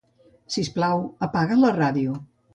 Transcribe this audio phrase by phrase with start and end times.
[0.55, 2.19] Sisplau, apaga la ràdio.